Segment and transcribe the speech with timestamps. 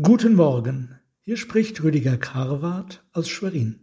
[0.00, 3.80] Guten Morgen, hier spricht Rüdiger Karwart aus Schwerin.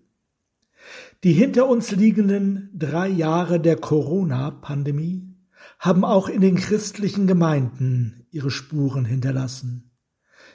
[1.26, 5.36] Die hinter uns liegenden drei Jahre der Corona-Pandemie
[5.78, 9.92] haben auch in den christlichen Gemeinden ihre Spuren hinterlassen.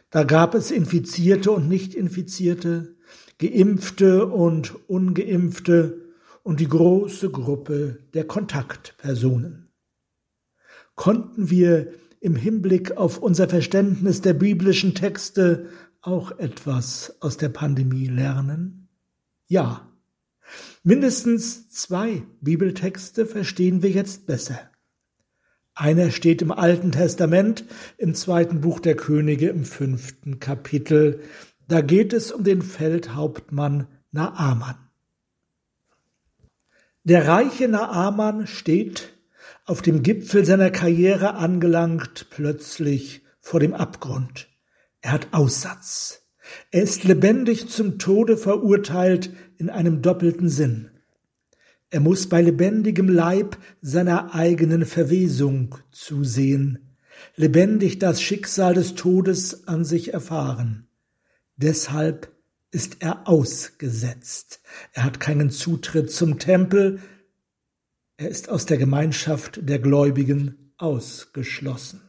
[0.09, 2.97] Da gab es Infizierte und Nicht-Infizierte,
[3.37, 6.09] Geimpfte und Ungeimpfte
[6.43, 9.69] und die große Gruppe der Kontaktpersonen.
[10.95, 15.69] Konnten wir im Hinblick auf unser Verständnis der biblischen Texte
[16.03, 18.89] auch etwas aus der Pandemie lernen?
[19.47, 19.89] Ja.
[20.83, 24.59] Mindestens zwei Bibeltexte verstehen wir jetzt besser.
[25.75, 27.65] Einer steht im Alten Testament,
[27.97, 31.21] im zweiten Buch der Könige im fünften Kapitel.
[31.69, 34.77] Da geht es um den Feldhauptmann Naaman.
[37.05, 39.15] Der reiche Naaman steht
[39.71, 44.49] auf dem Gipfel seiner Karriere angelangt, plötzlich vor dem Abgrund.
[45.01, 46.27] Er hat Aussatz.
[46.73, 50.91] Er ist lebendig zum Tode verurteilt in einem doppelten Sinn.
[51.89, 56.97] Er muss bei lebendigem Leib seiner eigenen Verwesung zusehen,
[57.37, 60.89] lebendig das Schicksal des Todes an sich erfahren.
[61.57, 62.33] Deshalb
[62.73, 64.63] ist er ausgesetzt.
[64.95, 66.99] Er hat keinen Zutritt zum Tempel,
[68.21, 72.03] er ist aus der Gemeinschaft der Gläubigen ausgeschlossen.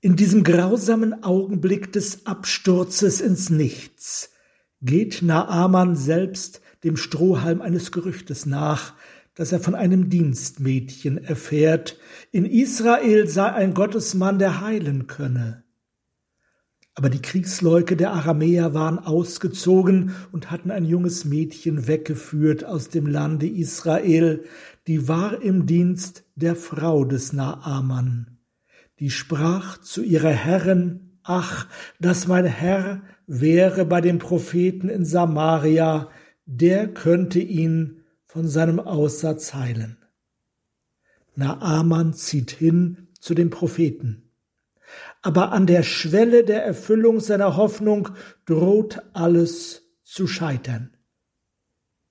[0.00, 4.30] In diesem grausamen Augenblick des Absturzes ins Nichts
[4.80, 8.94] geht Naaman selbst dem Strohhalm eines Gerüchtes nach,
[9.34, 11.98] das er von einem Dienstmädchen erfährt,
[12.32, 15.64] in Israel sei ein Gottesmann, der heilen könne.
[16.98, 23.06] Aber die Kriegsleuke der Aramäer waren ausgezogen und hatten ein junges Mädchen weggeführt aus dem
[23.06, 24.42] Lande Israel,
[24.88, 28.38] die war im Dienst der Frau des Naaman.
[28.98, 31.68] Die sprach zu ihrer Herrin, ach,
[32.00, 36.10] dass mein Herr wäre bei dem Propheten in Samaria,
[36.46, 39.98] der könnte ihn von seinem Aussatz heilen.
[41.36, 44.27] Naaman zieht hin zu dem Propheten
[45.22, 48.10] aber an der Schwelle der Erfüllung seiner Hoffnung
[48.46, 50.96] droht alles zu scheitern.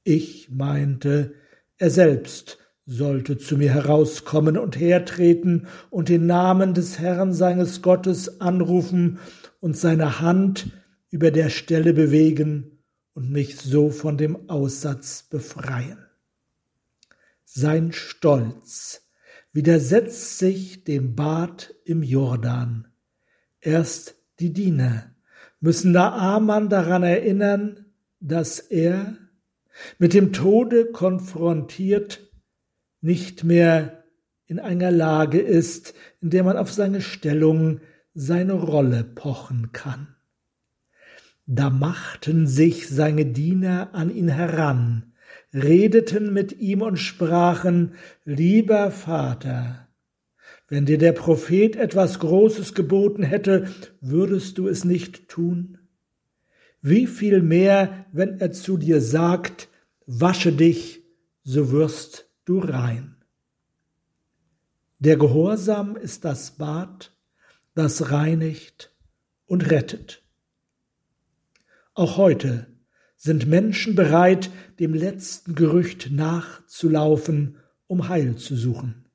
[0.04, 1.34] Ich meinte,
[1.78, 8.40] er selbst sollte zu mir herauskommen und hertreten und den Namen des Herrn seines Gottes
[8.40, 9.20] anrufen
[9.60, 10.72] und seine Hand
[11.10, 12.80] über der Stelle bewegen
[13.14, 16.06] und mich so von dem Aussatz befreien.
[17.44, 19.07] Sein Stolz
[19.58, 22.90] widersetzt sich dem Bad im Jordan.
[23.60, 25.16] Erst die Diener
[25.60, 27.88] müssen Naaman daran erinnern,
[28.20, 29.18] dass er,
[29.98, 32.30] mit dem Tode konfrontiert,
[33.02, 34.04] nicht mehr
[34.46, 37.80] in einer Lage ist, in der man auf seine Stellung,
[38.14, 40.16] seine Rolle pochen kann.
[41.48, 45.14] Da machten sich seine Diener an ihn heran,
[45.54, 47.94] redeten mit ihm und sprachen,
[48.26, 49.88] Lieber Vater,
[50.68, 53.70] wenn dir der Prophet etwas Großes geboten hätte,
[54.02, 55.78] würdest du es nicht tun?
[56.82, 59.70] Wie viel mehr, wenn er zu dir sagt,
[60.06, 61.04] wasche dich,
[61.44, 63.16] so wirst du rein.
[65.00, 67.16] Der Gehorsam ist das Bad,
[67.76, 68.94] das reinigt
[69.46, 70.24] und rettet.
[71.94, 72.77] Auch heute
[73.18, 77.58] sind Menschen bereit, dem letzten Gerücht nachzulaufen,
[77.88, 79.06] um Heil zu suchen.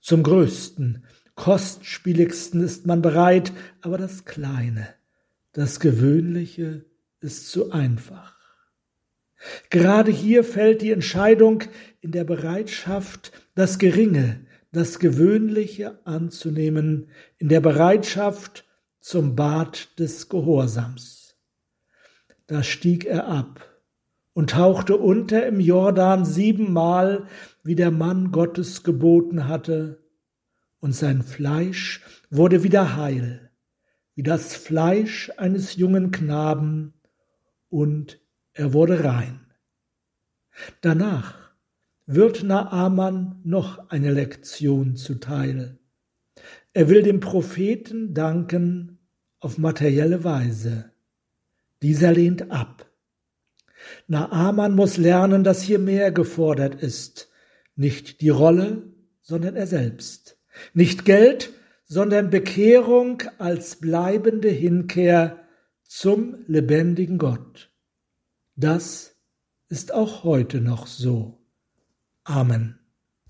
[0.00, 1.04] Zum größten,
[1.34, 4.88] kostspieligsten ist man bereit, aber das Kleine,
[5.52, 6.84] das Gewöhnliche
[7.20, 8.36] ist zu einfach.
[9.70, 11.62] Gerade hier fällt die Entscheidung
[12.00, 14.40] in der Bereitschaft, das Geringe,
[14.72, 18.64] das Gewöhnliche anzunehmen, in der Bereitschaft
[19.00, 21.17] zum Bad des Gehorsams.
[22.48, 23.82] Da stieg er ab
[24.32, 27.26] und tauchte unter im Jordan siebenmal,
[27.62, 30.02] wie der Mann Gottes geboten hatte,
[30.80, 33.50] und sein Fleisch wurde wieder heil,
[34.14, 36.94] wie das Fleisch eines jungen Knaben,
[37.68, 38.20] und
[38.54, 39.40] er wurde rein.
[40.80, 41.34] Danach
[42.06, 45.78] wird Naaman noch eine Lektion zuteil.
[46.72, 49.00] Er will dem Propheten danken
[49.40, 50.92] auf materielle Weise.
[51.82, 52.90] Dieser lehnt ab.
[54.06, 57.30] Naaman muss lernen, dass hier mehr gefordert ist.
[57.76, 58.82] Nicht die Rolle,
[59.20, 60.38] sondern er selbst.
[60.74, 61.52] Nicht Geld,
[61.84, 65.44] sondern Bekehrung als bleibende Hinkehr
[65.84, 67.70] zum lebendigen Gott.
[68.56, 69.16] Das
[69.68, 71.38] ist auch heute noch so.
[72.24, 72.77] Amen.